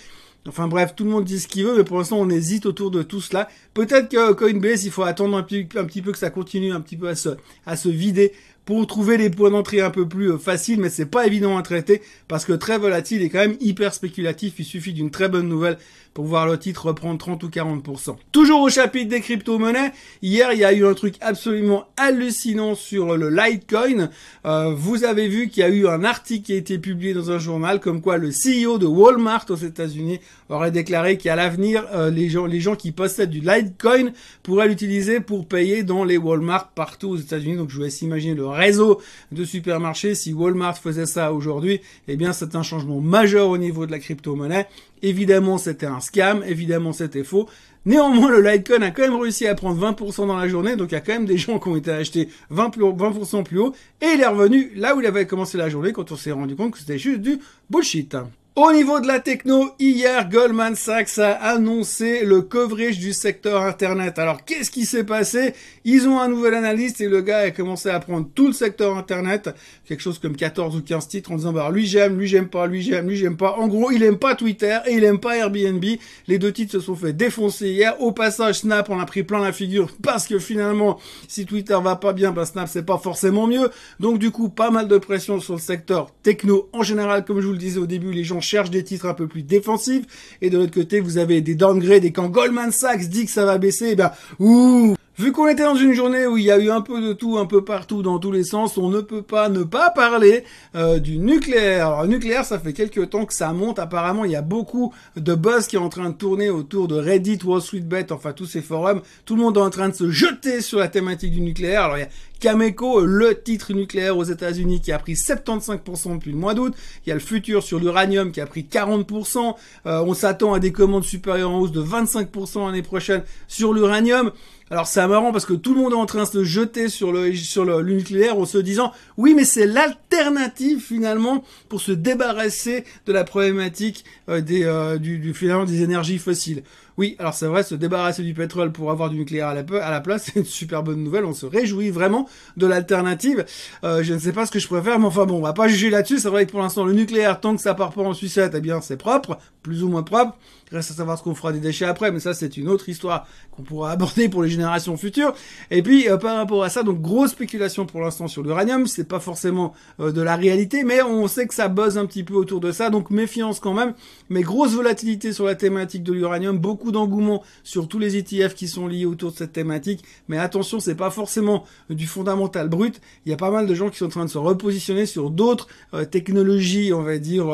Enfin 0.48 0.68
bref, 0.68 0.94
tout 0.96 1.04
le 1.04 1.10
monde 1.10 1.24
dit 1.24 1.38
ce 1.38 1.48
qu'il 1.48 1.64
veut, 1.64 1.76
mais 1.76 1.84
pour 1.84 1.98
l'instant 1.98 2.16
on 2.18 2.30
hésite 2.30 2.64
autour 2.64 2.90
de 2.90 3.02
tout 3.02 3.20
cela. 3.20 3.48
Peut-être 3.74 4.08
que 4.08 4.32
Coinbase, 4.32 4.84
il 4.84 4.90
faut 4.90 5.02
attendre 5.02 5.36
un 5.36 5.42
petit, 5.42 5.68
un 5.76 5.84
petit 5.84 6.00
peu 6.00 6.12
que 6.12 6.18
ça 6.18 6.30
continue 6.30 6.72
un 6.72 6.80
petit 6.80 6.96
peu 6.96 7.08
à 7.08 7.14
se, 7.14 7.30
à 7.66 7.76
se 7.76 7.90
vider 7.90 8.32
pour 8.64 8.86
trouver 8.86 9.16
les 9.16 9.30
points 9.30 9.50
d'entrée 9.50 9.80
un 9.80 9.90
peu 9.90 10.06
plus 10.06 10.32
euh, 10.32 10.38
faciles, 10.38 10.80
mais 10.80 10.90
c'est 10.90 11.06
pas 11.06 11.26
évident 11.26 11.58
à 11.58 11.62
traiter 11.62 12.02
parce 12.28 12.44
que 12.44 12.52
très 12.52 12.78
volatile 12.78 13.20
et 13.22 13.28
quand 13.28 13.40
même 13.40 13.56
hyper 13.60 13.92
spéculatif. 13.92 14.54
Il 14.58 14.64
suffit 14.64 14.92
d'une 14.92 15.10
très 15.10 15.28
bonne 15.28 15.48
nouvelle 15.48 15.76
pour 16.14 16.24
voir 16.24 16.46
le 16.46 16.58
titre 16.58 16.86
reprendre 16.86 17.18
30 17.18 17.42
ou 17.44 17.48
40%. 17.48 18.16
Toujours 18.32 18.60
au 18.60 18.68
chapitre 18.68 19.08
des 19.08 19.20
crypto-monnaies, 19.20 19.92
hier 20.22 20.52
il 20.52 20.58
y 20.58 20.64
a 20.64 20.72
eu 20.72 20.86
un 20.86 20.94
truc 20.94 21.14
absolument 21.20 21.86
hallucinant 21.96 22.74
sur 22.74 23.16
le 23.16 23.30
Litecoin. 23.30 24.10
Euh, 24.44 24.74
vous 24.74 25.04
avez 25.04 25.28
vu 25.28 25.48
qu'il 25.48 25.60
y 25.60 25.64
a 25.64 25.68
eu 25.68 25.86
un 25.86 26.04
article 26.04 26.46
qui 26.46 26.52
a 26.52 26.56
été 26.56 26.78
publié 26.78 27.14
dans 27.14 27.30
un 27.30 27.38
journal 27.38 27.80
comme 27.80 28.00
quoi 28.00 28.16
le 28.16 28.30
CEO 28.30 28.78
de 28.78 28.86
Walmart 28.86 29.46
aux 29.50 29.56
États-Unis 29.56 30.20
aurait 30.48 30.72
déclaré 30.72 31.16
qu'à 31.16 31.36
l'avenir 31.36 31.86
euh, 31.94 32.10
les 32.10 32.28
gens 32.28 32.46
les 32.46 32.60
gens 32.60 32.74
qui 32.74 32.92
possèdent 32.92 33.30
du 33.30 33.40
Litecoin 33.40 34.10
pourraient 34.42 34.68
l'utiliser 34.68 35.20
pour 35.20 35.46
payer 35.46 35.82
dans 35.82 36.04
les 36.04 36.16
Walmart 36.16 36.70
partout 36.70 37.10
aux 37.10 37.16
États-Unis. 37.16 37.56
Donc 37.56 37.70
je 37.70 37.76
vous 37.76 37.82
laisse 37.82 38.02
imaginer 38.02 38.34
le 38.34 38.46
réseau 38.46 39.00
de 39.32 39.44
supermarchés 39.44 40.14
si 40.14 40.32
Walmart 40.32 40.78
faisait 40.78 41.06
ça 41.06 41.32
aujourd'hui, 41.32 41.80
eh 42.08 42.16
bien 42.16 42.32
c'est 42.32 42.56
un 42.56 42.62
changement 42.62 43.00
majeur 43.00 43.48
au 43.48 43.58
niveau 43.58 43.86
de 43.86 43.92
la 43.92 43.98
crypto-monnaie. 43.98 44.66
Évidemment, 45.02 45.58
c'était 45.58 45.86
un 45.86 46.00
scam, 46.00 46.42
évidemment, 46.46 46.92
c'était 46.92 47.24
faux. 47.24 47.48
Néanmoins, 47.86 48.30
le 48.30 48.42
Litecoin 48.42 48.82
a 48.82 48.90
quand 48.90 49.02
même 49.02 49.16
réussi 49.18 49.46
à 49.46 49.54
prendre 49.54 49.80
20% 49.80 50.26
dans 50.26 50.36
la 50.36 50.48
journée, 50.48 50.76
donc 50.76 50.92
il 50.92 50.94
y 50.94 50.98
a 50.98 51.00
quand 51.00 51.14
même 51.14 51.24
des 51.24 51.38
gens 51.38 51.58
qui 51.58 51.68
ont 51.68 51.76
été 51.76 51.90
achetés 51.90 52.28
20%, 52.52 52.96
20 52.96 53.42
plus 53.42 53.58
haut, 53.58 53.74
et 54.02 54.06
il 54.14 54.20
est 54.20 54.26
revenu 54.26 54.72
là 54.76 54.94
où 54.94 55.00
il 55.00 55.06
avait 55.06 55.26
commencé 55.26 55.56
la 55.56 55.70
journée 55.70 55.92
quand 55.92 56.12
on 56.12 56.16
s'est 56.16 56.32
rendu 56.32 56.56
compte 56.56 56.72
que 56.72 56.78
c'était 56.78 56.98
juste 56.98 57.20
du 57.20 57.38
bullshit. 57.70 58.14
Au 58.56 58.72
niveau 58.72 58.98
de 58.98 59.06
la 59.06 59.20
techno, 59.20 59.70
hier, 59.78 60.28
Goldman 60.28 60.74
Sachs 60.74 61.18
a 61.18 61.34
annoncé 61.34 62.24
le 62.24 62.42
coverage 62.42 62.98
du 62.98 63.12
secteur 63.12 63.62
Internet. 63.62 64.18
Alors, 64.18 64.44
qu'est-ce 64.44 64.72
qui 64.72 64.86
s'est 64.86 65.04
passé? 65.04 65.54
Ils 65.84 66.08
ont 66.08 66.18
un 66.18 66.26
nouvel 66.26 66.54
analyste 66.54 67.00
et 67.00 67.08
le 67.08 67.20
gars 67.20 67.38
a 67.38 67.50
commencé 67.52 67.90
à 67.90 68.00
prendre 68.00 68.28
tout 68.34 68.48
le 68.48 68.52
secteur 68.52 68.96
Internet, 68.96 69.50
quelque 69.86 70.00
chose 70.00 70.18
comme 70.18 70.34
14 70.34 70.76
ou 70.76 70.82
15 70.82 71.06
titres, 71.06 71.30
en 71.30 71.36
disant, 71.36 71.52
bah, 71.52 71.70
lui 71.72 71.86
j'aime, 71.86 72.18
lui 72.18 72.26
j'aime 72.26 72.48
pas, 72.48 72.66
lui 72.66 72.82
j'aime, 72.82 73.08
lui 73.08 73.16
j'aime 73.16 73.36
pas. 73.36 73.52
En 73.56 73.68
gros, 73.68 73.92
il 73.92 74.02
aime 74.02 74.18
pas 74.18 74.34
Twitter 74.34 74.78
et 74.86 74.94
il 74.94 75.04
aime 75.04 75.20
pas 75.20 75.36
Airbnb. 75.36 75.84
Les 76.26 76.38
deux 76.40 76.52
titres 76.52 76.72
se 76.72 76.80
sont 76.80 76.96
fait 76.96 77.12
défoncer 77.12 77.68
hier. 77.70 78.02
Au 78.02 78.10
passage, 78.10 78.56
Snap, 78.56 78.90
on 78.90 78.98
a 78.98 79.06
pris 79.06 79.22
plein 79.22 79.38
la 79.38 79.52
figure 79.52 79.90
parce 80.02 80.26
que 80.26 80.40
finalement, 80.40 80.98
si 81.28 81.46
Twitter 81.46 81.78
va 81.80 81.94
pas 81.94 82.12
bien, 82.12 82.32
bah, 82.32 82.46
Snap 82.46 82.68
c'est 82.68 82.84
pas 82.84 82.98
forcément 82.98 83.46
mieux. 83.46 83.70
Donc, 84.00 84.18
du 84.18 84.32
coup, 84.32 84.48
pas 84.48 84.72
mal 84.72 84.88
de 84.88 84.98
pression 84.98 85.38
sur 85.38 85.54
le 85.54 85.60
secteur 85.60 86.12
techno 86.24 86.68
en 86.72 86.82
général, 86.82 87.24
comme 87.24 87.40
je 87.40 87.46
vous 87.46 87.52
le 87.52 87.58
disais 87.58 87.78
au 87.78 87.86
début, 87.86 88.10
les 88.10 88.24
gens 88.24 88.39
cherche 88.40 88.70
des 88.70 88.84
titres 88.84 89.06
un 89.06 89.14
peu 89.14 89.26
plus 89.26 89.42
défensifs. 89.42 90.04
Et 90.42 90.50
de 90.50 90.58
l'autre 90.58 90.74
côté, 90.74 91.00
vous 91.00 91.18
avez 91.18 91.40
des 91.40 91.54
downgrades. 91.54 92.04
Et 92.04 92.12
quand 92.12 92.28
Goldman 92.28 92.72
Sachs 92.72 93.08
dit 93.08 93.26
que 93.26 93.30
ça 93.30 93.44
va 93.44 93.58
baisser, 93.58 93.90
eh 93.92 93.96
ben, 93.96 94.10
ouh, 94.38 94.94
Vu 95.20 95.32
qu'on 95.32 95.48
était 95.48 95.64
dans 95.64 95.76
une 95.76 95.92
journée 95.92 96.26
où 96.26 96.38
il 96.38 96.44
y 96.44 96.50
a 96.50 96.56
eu 96.56 96.70
un 96.70 96.80
peu 96.80 97.02
de 97.02 97.12
tout, 97.12 97.36
un 97.36 97.44
peu 97.44 97.62
partout, 97.62 98.00
dans 98.00 98.18
tous 98.18 98.32
les 98.32 98.42
sens, 98.42 98.78
on 98.78 98.88
ne 98.88 99.02
peut 99.02 99.20
pas 99.20 99.50
ne 99.50 99.64
pas 99.64 99.90
parler 99.90 100.44
euh, 100.74 100.98
du 100.98 101.18
nucléaire. 101.18 101.88
Alors, 101.88 102.06
nucléaire, 102.06 102.46
ça 102.46 102.58
fait 102.58 102.72
quelques 102.72 103.10
temps 103.10 103.26
que 103.26 103.34
ça 103.34 103.52
monte. 103.52 103.78
Apparemment, 103.78 104.24
il 104.24 104.30
y 104.30 104.36
a 104.36 104.40
beaucoup 104.40 104.94
de 105.16 105.34
buzz 105.34 105.66
qui 105.66 105.76
est 105.76 105.78
en 105.78 105.90
train 105.90 106.08
de 106.08 106.14
tourner 106.14 106.48
autour 106.48 106.88
de 106.88 106.94
Reddit, 106.94 107.40
Wall 107.44 107.60
Street 107.60 107.80
Bet, 107.80 108.12
enfin 108.12 108.32
tous 108.32 108.46
ces 108.46 108.62
forums. 108.62 109.02
Tout 109.26 109.36
le 109.36 109.42
monde 109.42 109.58
est 109.58 109.60
en 109.60 109.68
train 109.68 109.90
de 109.90 109.94
se 109.94 110.10
jeter 110.10 110.62
sur 110.62 110.78
la 110.78 110.88
thématique 110.88 111.32
du 111.32 111.42
nucléaire. 111.42 111.82
Alors, 111.82 111.98
il 111.98 112.00
y 112.00 112.04
a 112.04 112.08
Cameco, 112.40 113.04
le 113.04 113.40
titre 113.40 113.74
nucléaire 113.74 114.16
aux 114.16 114.24
États-Unis 114.24 114.80
qui 114.80 114.92
a 114.92 114.98
pris 114.98 115.12
75% 115.12 116.14
depuis 116.14 116.32
le 116.32 116.38
mois 116.38 116.54
d'août. 116.54 116.74
Il 117.04 117.10
y 117.10 117.12
a 117.12 117.14
le 117.14 117.20
futur 117.20 117.62
sur 117.62 117.78
l'uranium 117.78 118.32
qui 118.32 118.40
a 118.40 118.46
pris 118.46 118.66
40%. 118.68 119.54
Euh, 119.86 120.02
on 120.04 120.14
s'attend 120.14 120.54
à 120.54 120.58
des 120.58 120.72
commandes 120.72 121.04
supérieures 121.04 121.50
en 121.50 121.60
hausse 121.60 121.72
de 121.72 121.82
25% 121.82 122.66
l'année 122.66 122.82
prochaine 122.82 123.22
sur 123.46 123.72
l'uranium. 123.74 124.32
Alors 124.72 124.86
c'est 124.86 125.04
marrant 125.08 125.32
parce 125.32 125.46
que 125.46 125.52
tout 125.52 125.74
le 125.74 125.80
monde 125.80 125.92
est 125.92 125.96
en 125.96 126.06
train 126.06 126.22
de 126.22 126.28
se 126.28 126.44
jeter 126.44 126.88
sur 126.88 127.10
le 127.10 127.34
sur 127.34 127.64
le, 127.64 127.82
nucléaire 127.82 128.38
en 128.38 128.46
se 128.46 128.56
disant 128.56 128.92
oui 129.16 129.34
mais 129.34 129.44
c'est 129.44 129.66
l'alternative 129.66 130.80
finalement 130.80 131.42
pour 131.68 131.80
se 131.80 131.90
débarrasser 131.90 132.84
de 133.04 133.12
la 133.12 133.24
problématique 133.24 134.04
euh, 134.28 134.40
des 134.40 134.62
euh, 134.62 134.96
du, 134.96 135.18
du 135.18 135.34
finalement 135.34 135.64
des 135.64 135.82
énergies 135.82 136.18
fossiles. 136.18 136.62
Oui, 136.96 137.16
alors 137.18 137.34
c'est 137.34 137.46
vrai, 137.46 137.62
se 137.62 137.74
débarrasser 137.74 138.22
du 138.22 138.34
pétrole 138.34 138.72
pour 138.72 138.90
avoir 138.90 139.10
du 139.10 139.16
nucléaire 139.16 139.48
à 139.48 139.54
la, 139.54 140.00
place, 140.00 140.24
c'est 140.34 140.40
une 140.40 140.44
super 140.44 140.82
bonne 140.82 141.02
nouvelle. 141.02 141.24
On 141.24 141.34
se 141.34 141.46
réjouit 141.46 141.90
vraiment 141.90 142.28
de 142.56 142.66
l'alternative. 142.66 143.44
Euh, 143.84 144.02
je 144.02 144.14
ne 144.14 144.18
sais 144.18 144.32
pas 144.32 144.46
ce 144.46 144.50
que 144.50 144.58
je 144.58 144.68
préfère, 144.68 144.98
mais 144.98 145.06
enfin 145.06 145.26
bon, 145.26 145.38
on 145.38 145.42
va 145.42 145.52
pas 145.52 145.68
juger 145.68 145.90
là-dessus. 145.90 146.18
C'est 146.18 146.28
vrai 146.28 146.46
que 146.46 146.50
pour 146.50 146.60
l'instant, 146.60 146.84
le 146.84 146.92
nucléaire, 146.92 147.40
tant 147.40 147.56
que 147.56 147.62
ça 147.62 147.74
part 147.74 147.92
pas 147.92 148.02
en 148.02 148.14
sucette, 148.14 148.54
eh 148.56 148.60
bien 148.60 148.80
c'est 148.80 148.96
propre, 148.96 149.38
plus 149.62 149.82
ou 149.82 149.88
moins 149.88 150.02
propre. 150.02 150.36
Reste 150.72 150.92
à 150.92 150.94
savoir 150.94 151.18
ce 151.18 151.22
qu'on 151.22 151.34
fera 151.34 151.52
des 151.52 151.58
déchets 151.58 151.84
après, 151.84 152.12
mais 152.12 152.20
ça 152.20 152.32
c'est 152.32 152.56
une 152.56 152.68
autre 152.68 152.88
histoire 152.88 153.26
qu'on 153.50 153.62
pourra 153.62 153.90
aborder 153.92 154.28
pour 154.28 154.42
les 154.42 154.48
générations 154.48 154.96
futures. 154.96 155.34
Et 155.70 155.82
puis 155.82 156.08
euh, 156.08 156.16
par 156.16 156.36
rapport 156.36 156.62
à 156.62 156.68
ça, 156.68 156.82
donc 156.82 157.00
grosse 157.00 157.30
spéculation 157.30 157.86
pour 157.86 158.00
l'instant 158.00 158.28
sur 158.28 158.42
l'uranium, 158.42 158.86
c'est 158.86 159.08
pas 159.08 159.20
forcément 159.20 159.72
euh, 159.98 160.12
de 160.12 160.22
la 160.22 160.36
réalité, 160.36 160.84
mais 160.84 161.02
on 161.02 161.26
sait 161.26 161.46
que 161.46 161.54
ça 161.54 161.68
buzz 161.68 161.98
un 161.98 162.06
petit 162.06 162.22
peu 162.22 162.34
autour 162.34 162.60
de 162.60 162.70
ça, 162.70 162.88
donc 162.90 163.10
méfiance 163.10 163.58
quand 163.58 163.74
même. 163.74 163.94
Mais 164.28 164.42
grosse 164.42 164.74
volatilité 164.74 165.32
sur 165.32 165.44
la 165.44 165.56
thématique 165.56 166.04
de 166.04 166.12
l'uranium, 166.12 166.58
beaucoup 166.58 166.92
d'engouement 166.92 167.42
sur 167.64 167.88
tous 167.88 167.98
les 167.98 168.16
ETF 168.16 168.54
qui 168.54 168.68
sont 168.68 168.86
liés 168.86 169.06
autour 169.06 169.32
de 169.32 169.36
cette 169.36 169.52
thématique. 169.52 170.04
Mais 170.28 170.38
attention, 170.38 170.78
c'est 170.78 170.94
pas 170.94 171.10
forcément 171.10 171.64
du 171.88 172.06
fondamental 172.06 172.68
brut. 172.68 173.00
Il 173.26 173.30
y 173.30 173.32
a 173.32 173.36
pas 173.36 173.50
mal 173.50 173.66
de 173.66 173.74
gens 173.74 173.90
qui 173.90 173.98
sont 173.98 174.06
en 174.06 174.10
train 174.10 174.24
de 174.24 174.30
se 174.30 174.38
repositionner 174.38 175.06
sur 175.06 175.30
d'autres 175.30 175.66
euh, 175.94 176.04
technologies, 176.04 176.92
on 176.92 177.02
va 177.02 177.18
dire 177.18 177.46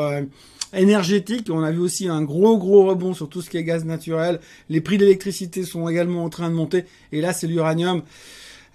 énergétique. 0.73 1.47
On 1.49 1.63
a 1.63 1.71
vu 1.71 1.79
aussi 1.79 2.07
un 2.07 2.21
gros 2.21 2.57
gros 2.57 2.85
rebond 2.85 3.13
sur 3.13 3.29
tout 3.29 3.41
ce 3.41 3.49
qui 3.49 3.57
est 3.57 3.63
gaz 3.63 3.85
naturel. 3.85 4.39
Les 4.69 4.81
prix 4.81 4.97
d'électricité 4.97 5.63
sont 5.63 5.87
également 5.87 6.23
en 6.23 6.29
train 6.29 6.49
de 6.49 6.55
monter. 6.55 6.85
Et 7.11 7.21
là, 7.21 7.33
c'est 7.33 7.47
l'uranium 7.47 8.03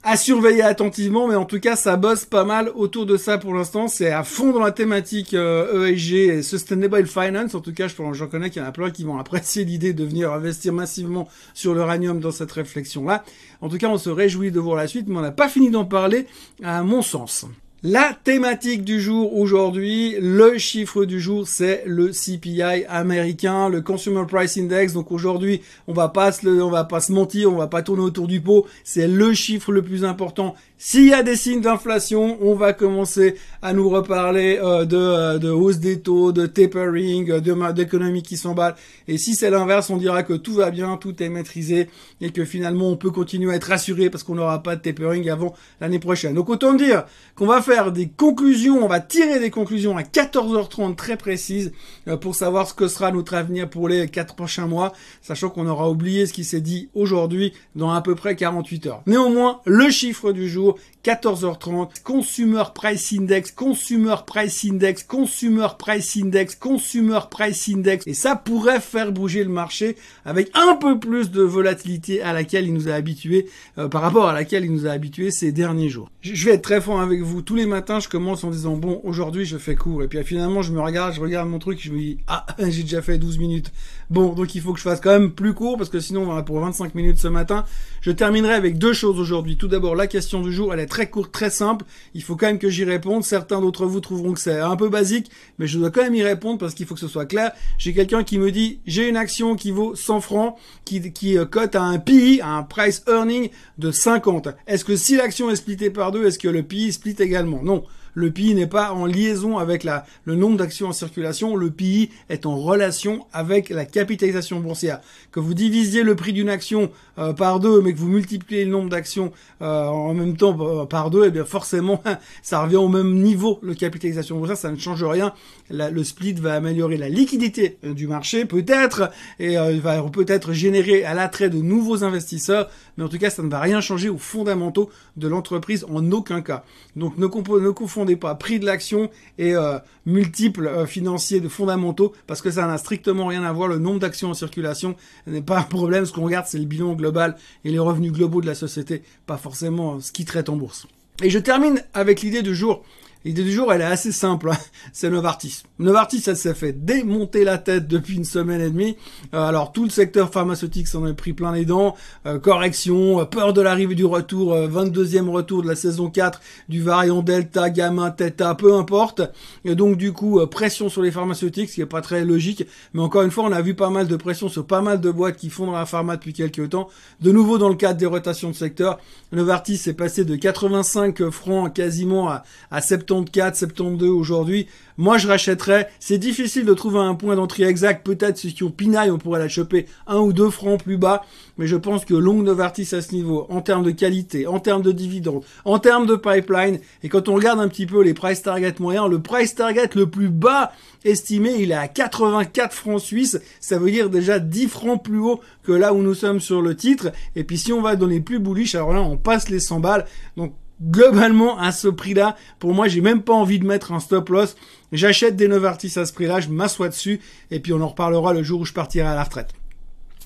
à 0.05 0.17
surveiller 0.17 0.63
attentivement, 0.63 1.29
mais 1.29 1.37
en 1.37 1.45
tout 1.45 1.61
cas, 1.61 1.77
ça 1.77 1.97
bosse 1.97 2.25
pas 2.25 2.45
mal 2.45 2.71
autour 2.75 3.07
de 3.07 3.17
ça 3.17 3.39
pour 3.39 3.55
l'instant. 3.55 3.87
C'est 3.87 4.11
à 4.11 4.25
fond 4.25 4.53
dans 4.53 4.61
la 4.61 4.73
thématique 4.73 5.33
euh, 5.35 5.87
ESG 5.87 6.13
et 6.15 6.43
Sustainable 6.43 7.07
Finance. 7.07 7.55
En 7.55 7.61
tout 7.61 7.73
cas, 7.73 7.87
je 7.87 7.95
j'en 8.13 8.27
connais 8.27 8.51
qu'il 8.51 8.63
y 8.63 8.65
en 8.65 8.69
a 8.69 8.73
plein 8.73 8.91
qui 8.91 9.05
vont 9.05 9.19
apprécier 9.19 9.65
l'idée 9.65 9.93
de 9.93 10.05
venir 10.05 10.33
investir 10.33 10.73
massivement 10.73 11.29
sur 11.55 11.75
l'uranium 11.75 12.19
dans 12.19 12.33
cette 12.33 12.51
réflexion-là. 12.51 13.25
En 13.61 13.69
tout 13.69 13.79
cas, 13.79 13.89
on 13.89 13.99
se 13.99 14.11
réjouit 14.11 14.51
de 14.51 14.59
voir 14.59 14.77
la 14.77 14.89
suite, 14.89 15.07
mais 15.07 15.19
on 15.19 15.23
n'a 15.23 15.31
pas 15.31 15.49
fini 15.49 15.71
d'en 15.71 15.85
parler, 15.85 16.27
à 16.65 16.83
mon 16.83 17.03
sens. 17.03 17.47
La 17.85 18.17
thématique 18.23 18.85
du 18.85 19.01
jour 19.01 19.37
aujourd'hui, 19.37 20.15
le 20.21 20.57
chiffre 20.57 21.05
du 21.05 21.21
jour, 21.21 21.49
c'est 21.49 21.83
le 21.85 22.11
CPI 22.13 22.85
américain, 22.89 23.69
le 23.69 23.81
Consumer 23.81 24.23
Price 24.29 24.57
Index. 24.57 24.93
Donc 24.93 25.11
aujourd'hui, 25.11 25.63
on 25.89 25.93
va 25.93 26.09
pas 26.09 26.31
se, 26.31 26.47
on 26.47 26.71
va 26.71 26.85
pas 26.85 27.01
se 27.01 27.11
mentir, 27.11 27.53
on 27.53 27.57
va 27.57 27.67
pas 27.67 27.83
tourner 27.83 28.05
autour 28.05 28.29
du 28.29 28.41
pot. 28.41 28.69
C'est 28.85 29.09
le 29.09 29.35
chiffre 29.35 29.73
le 29.73 29.83
plus 29.83 30.05
important. 30.05 30.55
S'il 30.79 31.09
y 31.09 31.13
a 31.13 31.23
des 31.25 31.37
signes 31.37 31.61
d'inflation, 31.61 32.39
on 32.41 32.55
va 32.55 32.73
commencer 32.73 33.37
à 33.63 33.73
nous 33.73 33.89
reparler 33.89 34.61
euh, 34.63 34.85
de, 34.85 34.97
euh, 34.97 35.39
de, 35.39 35.49
hausse 35.49 35.79
des 35.79 36.01
taux, 36.01 36.33
de 36.33 36.47
tapering, 36.47 37.41
de 37.41 37.73
d'économie 37.73 38.23
qui 38.23 38.37
s'emballe. 38.37 38.75
Et 39.07 39.17
si 39.17 39.35
c'est 39.35 39.51
l'inverse, 39.51 39.91
on 39.91 39.97
dira 39.97 40.23
que 40.25 40.35
tout 40.35 40.55
va 40.55 40.71
bien, 40.71 40.97
tout 40.97 41.21
est 41.23 41.29
maîtrisé 41.29 41.89
et 42.21 42.31
que 42.31 42.45
finalement 42.45 42.89
on 42.89 42.97
peut 42.97 43.13
continuer 43.13 43.53
à 43.53 43.57
être 43.57 43.69
rassuré 43.69 44.11
parce 44.11 44.25
qu'on 44.25 44.35
n'aura 44.35 44.63
pas 44.63 44.75
de 44.75 44.83
tapering 44.83 45.31
avant 45.31 45.55
l'année 45.81 46.01
prochaine. 46.01 46.35
Donc 46.35 46.49
autant 46.49 46.75
dire 46.75 47.05
qu'on 47.37 47.47
va 47.47 47.63
faire 47.63 47.72
des 47.93 48.09
conclusions, 48.09 48.85
on 48.85 48.89
va 48.89 49.01
tirer 49.01 49.41
des 49.41 49.51
conclusions 49.51 49.97
à 49.97 50.03
14h30 50.03 50.95
très 50.95 51.17
précises 51.17 51.73
euh, 52.07 52.17
pour 52.17 52.35
savoir 52.35 52.69
ce 52.69 52.75
que 52.75 52.87
sera 52.87 53.11
notre 53.11 53.35
avenir 53.35 53.69
pour 53.69 53.89
les 53.89 54.09
quatre 54.09 54.35
prochains 54.35 54.67
mois, 54.67 54.93
sachant 55.23 55.49
qu'on 55.49 55.67
aura 55.67 55.89
oublié 55.89 56.27
ce 56.27 56.33
qui 56.33 56.45
s'est 56.45 56.61
dit 56.61 56.91
aujourd'hui 56.95 57.53
dans 57.75 57.91
à 57.91 58.03
peu 58.03 58.15
près 58.15 58.37
48 58.37 58.87
heures. 58.87 59.03
Néanmoins, 59.07 59.61
le 59.65 59.89
chiffre 59.91 60.33
du 60.33 60.49
jour, 60.49 60.79
14h30, 61.05 62.03
Consumer 62.05 62.63
Price 62.75 63.13
Index, 63.13 63.51
Consumer 63.51 64.17
Price 64.25 64.65
Index, 64.65 65.03
Consumer 65.03 65.67
Price 65.77 66.17
Index, 66.17 66.55
Consumer 66.55 67.19
Price 67.29 67.69
Index. 67.69 68.07
Et 68.07 68.15
ça 68.15 68.37
pourrait 68.37 68.81
faire 68.81 69.11
bouger 69.11 69.43
le 69.43 69.51
marché 69.51 69.97
avec 70.25 70.51
un 70.55 70.77
peu 70.77 71.01
plus 71.01 71.31
de 71.31 71.43
volatilité 71.43 72.23
à 72.23 72.33
laquelle 72.33 72.67
il 72.67 72.75
nous 72.75 72.89
a 72.89 72.93
habitués, 72.93 73.49
euh, 73.79 73.89
par 73.89 74.03
rapport 74.03 74.29
à 74.29 74.33
laquelle 74.33 74.65
il 74.65 74.73
nous 74.73 74.87
a 74.87 74.91
habitués 74.91 75.31
ces 75.33 75.51
derniers 75.51 75.89
jours. 75.89 76.09
Je 76.21 76.45
vais 76.45 76.53
être 76.53 76.63
très 76.63 76.81
franc 76.81 77.01
avec 77.01 77.21
vous. 77.23 77.43
Tous 77.43 77.57
les 77.57 77.62
matins, 77.67 78.01
je 78.01 78.09
commence 78.09 78.45
en 78.45 78.51
disant, 78.51 78.77
bon, 78.77 79.01
aujourd'hui, 79.05 79.45
je 79.45 79.59
fais 79.59 79.75
court. 79.75 80.03
Et 80.03 80.09
puis 80.09 80.23
finalement, 80.25 80.63
je 80.63 80.73
me 80.73 80.81
regarde, 80.81 81.15
je 81.15 81.21
regarde 81.21 81.49
mon 81.49 81.59
truc, 81.59 81.81
je 81.83 81.91
me 81.91 81.99
dis, 81.99 82.19
ah, 82.27 82.47
j'ai 82.59 82.83
déjà 82.83 83.03
fait 83.03 83.19
12 83.19 83.39
minutes. 83.39 83.73
Bon, 84.11 84.33
donc 84.35 84.55
il 84.55 84.61
faut 84.61 84.73
que 84.73 84.79
je 84.79 84.85
fasse 84.85 85.01
quand 85.01 85.11
même 85.11 85.31
plus 85.31 85.55
court 85.55 85.77
parce 85.79 85.89
que 85.89 86.01
sinon, 86.01 86.31
on 86.31 86.35
va 86.35 86.43
pour 86.43 86.61
25 86.61 86.95
minutes 86.95 87.19
ce 87.19 87.29
matin. 87.29 87.65
Je 88.01 88.11
terminerai 88.11 88.55
avec 88.55 88.79
deux 88.79 88.93
choses 88.93 89.19
aujourd'hui. 89.19 89.57
Tout 89.57 89.69
d'abord, 89.69 89.95
la 89.95 90.07
question 90.07 90.43
du 90.43 90.53
jour, 90.53 90.73
elle 90.75 90.81
est 90.81 90.87
très 90.87 91.09
courte, 91.09 91.33
très 91.33 91.51
simple. 91.51 91.85
Il 92.15 92.23
faut 92.23 92.37
quand 92.37 92.47
même 92.47 92.59
que 92.59 92.69
j'y 92.69 92.85
réponde. 92.85 93.25
Certains 93.25 93.61
d'entre 93.61 93.87
vous 93.87 94.01
trouveront 94.01 94.33
que 94.33 94.41
c'est 94.41 94.59
un 94.59 94.77
peu 94.77 94.89
basique, 94.89 95.31
mais 95.59 95.67
je 95.67 95.79
dois 95.79 95.91
quand 95.91 96.03
même 96.03 96.15
y 96.15 96.23
répondre 96.23 96.59
parce 96.59 96.75
qu'il 96.75 96.87
faut 96.87 96.95
que 96.95 97.01
ce 97.01 97.09
soit 97.09 97.27
clair. 97.27 97.53
J'ai 97.79 97.95
quelqu'un 97.95 98.25
qui 98.25 98.39
me 98.39 98.51
dit, 98.51 98.81
j'ai 98.87 99.09
une 99.09 99.17
action 99.17 99.57
qui 99.57 99.71
vaut 99.71 99.95
100 99.95 100.21
francs, 100.21 100.57
qui, 100.85 101.13
qui 101.13 101.39
euh, 101.39 101.45
cote 101.45 101.75
à 101.75 101.83
un 101.83 101.99
PI, 101.99 102.41
à 102.43 102.51
un 102.57 102.63
price 102.63 103.03
earning 103.09 103.51
de 103.79 103.91
50. 103.91 104.49
Est-ce 104.67 104.85
que 104.85 104.97
si 104.97 105.17
l'action 105.17 105.51
est 105.51 105.57
splittée 105.57 105.91
par 105.91 106.13
deux, 106.13 106.27
est-ce 106.27 106.39
que 106.39 106.49
le 106.49 106.63
PI 106.63 106.93
split 106.93 107.17
également? 107.19 107.52
Non 107.61 107.85
le 108.15 108.31
PI 108.31 108.55
n'est 108.55 108.67
pas 108.67 108.93
en 108.93 109.07
liaison 109.07 109.59
avec 109.59 109.85
la, 109.85 110.05
le 110.25 110.35
nombre 110.35 110.57
d'actions 110.57 110.89
en 110.89 110.93
circulation, 110.93 111.57
le 111.57 111.71
PI 111.71 112.11
est 112.29 112.47
en 112.47 112.57
relation 112.57 113.27
avec 113.33 113.71
la 113.71 113.85
capitalisation 113.85 114.61
boursière. 114.61 115.01
Que 115.31 115.41
vous 115.41 115.55
divisiez 115.55 116.03
le 116.03 116.15
prix 116.15 116.33
d'une 116.33 116.49
action 116.49 116.91
euh, 117.19 117.33
par 117.33 117.61
deux, 117.61 117.81
mais 117.81 117.93
que 117.93 117.99
vous 117.99 118.09
multipliez 118.09 118.65
le 118.65 118.71
nombre 118.71 118.89
d'actions 118.89 119.33
euh, 119.61 119.87
en 119.87 120.15
même 120.15 120.37
temps 120.37 120.57
euh, 120.61 120.85
par 120.85 121.11
deux, 121.11 121.25
eh 121.27 121.31
bien 121.31 121.45
forcément, 121.45 122.03
ça 122.43 122.63
revient 122.63 122.77
au 122.77 122.89
même 122.89 123.23
niveau, 123.23 123.59
le 123.63 123.75
capitalisation 123.75 124.39
boursière, 124.39 124.57
ça 124.57 124.71
ne 124.71 124.77
change 124.77 125.05
rien. 125.05 125.33
le 125.71 126.05
split 126.05 126.35
va 126.35 126.55
améliorer 126.55 126.97
la 126.97 127.09
liquidité 127.09 127.79
du 127.83 128.07
marché, 128.07 128.45
peut-être, 128.45 129.11
et 129.39 129.57
va 129.57 130.03
peut-être 130.03 130.53
générer 130.53 131.05
à 131.05 131.15
l'attrait 131.15 131.51
de 131.51 131.59
nouveaux 131.59 132.05
investisseurs, 132.05 132.69
mais 132.97 133.05
en 133.05 133.09
tout 133.09 133.19
cas, 133.19 133.31
ça 133.31 133.43
ne 133.43 133.49
va 133.49 133.61
rien 133.61 133.81
changer 133.81 134.09
aux 134.09 134.19
fondamentaux 134.19 134.91
de 135.17 135.29
l'entreprise 135.29 135.85
en 135.91 136.11
aucun 136.13 136.43
cas. 136.43 136.65
Donc 136.97 137.17
ne, 137.19 137.27
ne 137.27 137.71
confondez 138.03 138.17
pas 138.17 138.35
prix 138.35 138.59
de 138.59 138.67
l'action 138.67 139.11
et 139.39 139.55
euh, 139.55 139.79
multiples 140.07 140.67
euh, 140.67 140.87
financiers 140.87 141.41
de 141.41 141.49
fondamentaux 141.49 142.13
parce 142.27 142.43
que 142.43 142.51
ça 142.51 142.67
n'a 142.67 142.77
strictement 142.77 143.27
rien 143.27 143.45
à 143.45 143.53
voir. 143.53 143.69
Le 143.69 143.79
nombre 143.79 144.01
d'actions 144.01 144.31
en 144.31 144.35
circulation 144.35 144.97
n'est 145.29 145.43
pas 145.43 145.61
un 145.61 145.63
problème. 145.63 146.05
Ce 146.05 146.13
qu'on 146.13 146.25
regarde, 146.25 146.47
c'est 146.49 146.59
le 146.59 146.65
bilan 146.65 146.95
global 146.95 147.37
et 147.65 147.71
les 147.71 147.79
revenus 147.79 148.13
globaux 148.13 148.41
de 148.41 148.47
la 148.47 148.57
société, 148.57 149.03
pas 149.27 149.37
forcément 149.37 150.01
ce 150.01 150.11
qui 150.11 150.25
traite 150.25 150.49
en 150.49 150.57
bourse. 150.57 150.89
Et 151.23 151.31
je 151.31 151.39
termine 151.39 151.83
avec 151.95 152.23
l'idée 152.23 152.43
du 152.43 152.57
jour. 152.57 152.83
L'idée 153.25 153.45
du 153.45 153.53
jour, 153.53 153.73
elle 153.73 153.83
est 153.83 153.85
assez 153.85 154.11
simple. 154.11 154.51
Hein. 154.51 154.59
C'est 154.93 155.09
Novartis. 155.09 155.63
Novartis, 155.79 156.21
ça 156.21 156.35
s'est 156.35 156.55
fait 156.55 156.73
démonter 156.73 157.45
la 157.45 157.57
tête 157.57 157.87
depuis 157.87 158.17
une 158.17 158.25
semaine 158.25 158.61
et 158.61 158.69
demie. 158.69 158.97
Euh, 159.33 159.47
alors, 159.47 159.71
tout 159.71 159.85
le 159.85 159.91
secteur 159.91 160.33
pharmaceutique 160.33 160.89
s'en 160.89 161.07
est 161.07 161.15
pris 161.15 161.33
plein 161.33 161.53
les 161.53 161.65
dents. 161.65 161.95
Euh, 162.27 162.41
correction, 162.41 163.21
euh, 163.21 163.25
peur 163.25 163.53
de 163.53 163.61
l'arrivée 163.61 163.95
du 163.95 164.05
retour, 164.05 164.57
22e 164.57 165.29
retour 165.29 165.63
de 165.63 165.69
la 165.69 165.77
saison 165.77 166.11
4 166.11 166.41
du 166.69 166.83
variant 166.83 167.23
Delta, 167.23 167.71
Gamma, 167.71 168.11
Theta, 168.11 168.57
peu 168.57 168.75
importe. 168.75 169.23
Et 169.65 169.77
donc, 169.77 169.97
du 169.97 170.13
coup, 170.13 170.45
pression 170.49 170.89
sur 170.89 171.03
les 171.03 171.13
pharmaceutiques, 171.13 171.71
ce 171.71 171.75
qui 171.77 171.81
est 171.81 171.87
pas 171.87 172.01
très 172.01 172.25
logique. 172.25 172.67
Mais 172.93 173.03
encore 173.03 173.23
une 173.23 173.31
fois, 173.31 173.45
on 173.45 173.53
a 173.53 173.63
vu 173.63 173.75
pas 173.75 173.91
mal 173.91 174.09
de 174.09 174.17
pression 174.17 174.49
sur 174.49 174.67
pas 174.67 174.83
mal 174.83 175.01
de 175.01 175.11
boîtes 175.13 175.37
qui 175.37 175.49
font 175.49 175.67
dans 175.67 175.73
la 175.73 175.87
pharma 175.87 176.17
depuis 176.17 176.33
quelques 176.33 176.71
temps. 176.71 176.89
De 177.21 177.31
nouveau, 177.31 177.59
dans 177.59 177.69
le 177.69 177.77
cadre 177.77 178.01
des 178.01 178.07
rotations 178.07 178.51
de 178.51 178.57
secteur, 178.57 178.99
Novartis 179.31 179.81
est 179.87 179.95
passé 179.95 180.25
de 180.25 180.35
85 180.35 181.31
francs 181.31 181.73
quasiment 181.73 182.29
à, 182.29 182.43
à 182.73 182.81
70 182.81 183.12
74, 183.13 183.59
72 183.59 184.11
aujourd'hui. 184.11 184.67
Moi, 184.97 185.19
je 185.19 185.29
rachèterais. 185.29 185.89
C'est 186.01 186.19
difficile 186.19 186.65
de 186.65 186.75
trouver 186.75 187.01
un 187.01 187.15
point 187.15 187.37
d'entrée 187.37 187.65
exact. 187.65 188.05
Peut-être 188.05 188.41
qui 188.41 188.65
ont 188.65 188.71
pinaille, 188.71 189.11
on 189.11 189.19
pourrait 189.19 189.39
la 189.39 189.49
choper 189.49 189.87
un 190.07 190.19
ou 190.19 190.33
deux 190.33 190.51
francs 190.51 190.83
plus 190.83 190.97
bas. 190.97 191.25
Mais 191.59 191.67
je 191.67 191.77
pense 191.77 192.05
que 192.05 192.15
Long 192.15 192.43
Novartis 192.43 192.89
à 192.95 193.03
ce 193.03 193.15
niveau, 193.15 193.47
en 193.51 193.61
termes 193.61 193.85
de 193.85 193.91
qualité, 193.91 194.47
en 194.47 194.61
termes 194.61 194.83
de 194.83 194.93
dividendes, 194.93 195.45
en 195.65 195.79
termes 195.79 196.07
de 196.07 196.17
pipeline, 196.17 196.79
et 197.03 197.09
quand 197.09 197.29
on 197.29 197.35
regarde 197.35 197.61
un 197.61 197.69
petit 197.69 197.87
peu 197.87 198.03
les 198.03 198.15
price 198.15 198.43
target 198.43 198.75
moyens, 198.81 199.09
le 199.09 199.21
price 199.21 199.55
target 199.55 199.91
le 199.95 200.09
plus 200.09 200.29
bas 200.29 200.73
estimé, 201.05 201.55
il 201.59 201.73
est 201.73 201.75
à 201.75 201.89
84 201.89 202.73
francs 202.73 203.01
suisses. 203.01 203.41
Ça 203.61 203.79
veut 203.79 203.91
dire 203.91 204.09
déjà 204.09 204.39
10 204.39 204.69
francs 204.69 205.03
plus 205.03 205.19
haut 205.19 205.41
que 205.63 205.73
là 205.73 205.93
où 205.93 206.03
nous 206.03 206.15
sommes 206.15 206.41
sur 206.41 206.63
le 206.63 206.77
titre. 206.77 207.13
Et 207.37 207.45
puis 207.45 207.59
si 207.59 207.73
on 207.73 207.83
va 207.83 207.97
dans 207.97 208.07
les 208.07 208.21
plus 208.21 208.39
bullish, 208.39 208.75
alors 208.75 208.93
là, 208.93 209.03
on 209.03 209.17
passe 209.17 209.49
les 209.49 209.61
100 209.61 209.81
balles. 209.81 210.07
Donc 210.37 210.55
globalement 210.83 211.59
à 211.59 211.73
ce 211.73 211.89
prix-là, 211.89 212.37
pour 212.59 212.75
moi, 212.75 212.89
j'ai 212.89 213.01
même 213.01 213.23
pas 213.23 213.35
envie 213.35 213.59
de 213.59 213.67
mettre 213.67 213.93
un 213.93 214.01
stop 214.01 214.29
loss. 214.29 214.57
J'achète 214.93 215.37
des 215.37 215.49
Novartis 215.49 215.99
à 215.99 216.07
ce 216.07 216.13
prix-là, 216.13 216.41
je 216.41 216.49
m'assois 216.49 216.89
dessus 216.89 217.21
et 217.51 217.61
puis 217.61 217.73
on 217.73 217.81
en 217.81 217.89
reparlera 217.89 218.33
le 218.33 218.43
jour 218.43 218.61
où 218.61 218.65
je 218.65 218.73
partirai 218.73 219.09
à 219.09 219.15
la 219.15 219.25
retraite. 219.25 219.51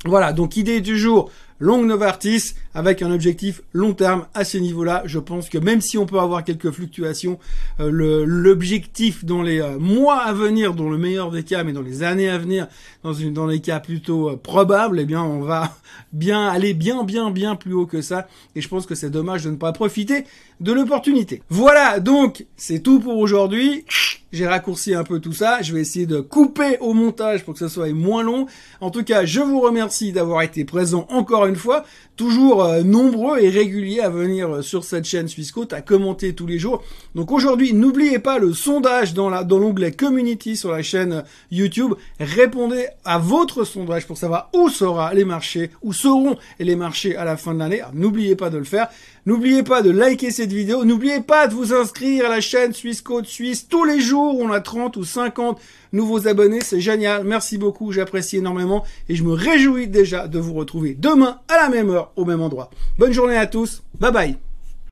Voilà, 0.04 0.32
donc 0.32 0.56
idée 0.56 0.80
du 0.80 0.98
jour, 0.98 1.30
Long 1.58 1.82
Novartis 1.82 2.54
avec 2.74 3.00
un 3.00 3.10
objectif 3.10 3.62
long 3.72 3.94
terme 3.94 4.26
à 4.34 4.44
ce 4.44 4.58
niveau-là. 4.58 5.02
Je 5.06 5.18
pense 5.18 5.48
que 5.48 5.56
même 5.56 5.80
si 5.80 5.96
on 5.96 6.04
peut 6.04 6.18
avoir 6.18 6.44
quelques 6.44 6.70
fluctuations, 6.70 7.38
euh, 7.80 8.24
l'objectif 8.26 9.24
dans 9.24 9.42
les 9.42 9.60
euh, 9.60 9.78
mois 9.78 10.18
à 10.18 10.32
venir, 10.34 10.74
dans 10.74 10.90
le 10.90 10.98
meilleur 10.98 11.30
des 11.30 11.42
cas, 11.42 11.64
mais 11.64 11.72
dans 11.72 11.82
les 11.82 12.02
années 12.02 12.28
à 12.28 12.36
venir, 12.36 12.68
dans, 13.02 13.14
une, 13.14 13.32
dans 13.32 13.46
les 13.46 13.60
cas 13.60 13.80
plutôt 13.80 14.30
euh, 14.30 14.36
probables, 14.36 15.00
eh 15.00 15.06
bien 15.06 15.22
on 15.22 15.40
va 15.40 15.74
bien 16.12 16.48
aller 16.48 16.74
bien 16.74 17.04
bien 17.04 17.30
bien 17.30 17.56
plus 17.56 17.72
haut 17.72 17.86
que 17.86 18.02
ça. 18.02 18.28
Et 18.54 18.60
je 18.60 18.68
pense 18.68 18.84
que 18.84 18.94
c'est 18.94 19.10
dommage 19.10 19.44
de 19.44 19.50
ne 19.50 19.56
pas 19.56 19.72
profiter 19.72 20.24
de 20.60 20.72
l'opportunité. 20.72 21.42
Voilà, 21.48 22.00
donc 22.00 22.44
c'est 22.56 22.80
tout 22.80 23.00
pour 23.00 23.16
aujourd'hui. 23.16 23.84
J'ai 24.32 24.46
raccourci 24.46 24.94
un 24.94 25.04
peu 25.04 25.20
tout 25.20 25.32
ça. 25.32 25.62
Je 25.62 25.72
vais 25.72 25.80
essayer 25.80 26.04
de 26.04 26.20
couper 26.20 26.76
au 26.80 26.92
montage 26.92 27.44
pour 27.44 27.54
que 27.54 27.60
ce 27.60 27.68
soit 27.68 27.90
moins 27.92 28.22
long. 28.22 28.46
En 28.80 28.90
tout 28.90 29.04
cas, 29.04 29.24
je 29.24 29.40
vous 29.40 29.60
remercie 29.60 30.12
d'avoir 30.12 30.42
été 30.42 30.64
présent 30.64 31.06
encore 31.10 31.45
une 31.46 31.56
fois. 31.56 31.84
Toujours 32.16 32.64
euh, 32.64 32.82
nombreux 32.82 33.38
et 33.40 33.50
réguliers 33.50 34.00
à 34.00 34.08
venir 34.08 34.48
euh, 34.48 34.62
sur 34.62 34.84
cette 34.84 35.04
chaîne 35.04 35.28
Swissquote, 35.28 35.72
à 35.72 35.82
commenter 35.82 36.34
tous 36.34 36.46
les 36.46 36.58
jours. 36.58 36.82
Donc 37.14 37.30
aujourd'hui, 37.30 37.74
n'oubliez 37.74 38.18
pas 38.18 38.38
le 38.38 38.54
sondage 38.54 39.12
dans 39.12 39.28
la 39.28 39.44
dans 39.44 39.58
l'onglet 39.58 39.92
Community 39.92 40.56
sur 40.56 40.72
la 40.72 40.82
chaîne 40.82 41.12
euh, 41.12 41.22
YouTube. 41.50 41.94
Répondez 42.18 42.86
à 43.04 43.18
votre 43.18 43.64
sondage 43.64 44.06
pour 44.06 44.16
savoir 44.16 44.50
où 44.54 44.70
sera 44.70 45.12
les 45.12 45.24
marchés, 45.24 45.70
où 45.82 45.92
seront 45.92 46.36
les 46.58 46.76
marchés 46.76 47.16
à 47.16 47.24
la 47.24 47.36
fin 47.36 47.54
de 47.54 47.58
l'année. 47.58 47.82
N'oubliez 47.92 48.36
pas 48.36 48.50
de 48.50 48.58
le 48.58 48.64
faire. 48.64 48.88
N'oubliez 49.26 49.64
pas 49.64 49.82
de 49.82 49.90
liker 49.90 50.30
cette 50.30 50.52
vidéo. 50.52 50.84
N'oubliez 50.84 51.20
pas 51.20 51.48
de 51.48 51.54
vous 51.54 51.74
inscrire 51.74 52.26
à 52.26 52.28
la 52.28 52.40
chaîne 52.40 52.72
Swissquote 52.72 53.26
Suisse 53.26 53.66
tous 53.68 53.84
les 53.84 54.00
jours. 54.00 54.38
On 54.38 54.52
a 54.52 54.60
30 54.60 54.96
ou 54.96 55.04
50 55.04 55.60
nouveaux 55.92 56.28
abonnés. 56.28 56.60
C'est 56.62 56.80
génial. 56.80 57.24
Merci 57.24 57.58
beaucoup. 57.58 57.90
J'apprécie 57.90 58.36
énormément 58.36 58.84
et 59.08 59.16
je 59.16 59.24
me 59.24 59.32
réjouis 59.32 59.88
déjà 59.88 60.28
de 60.28 60.38
vous 60.38 60.54
retrouver 60.54 60.94
demain 60.94 61.40
à 61.48 61.56
la 61.56 61.68
même 61.68 61.90
heure 61.90 62.12
au 62.14 62.24
même 62.24 62.40
endroit. 62.40 62.70
Bonne 62.98 63.12
journée 63.12 63.36
à 63.36 63.46
tous. 63.46 63.82
Bye 63.98 64.12
bye. 64.12 64.36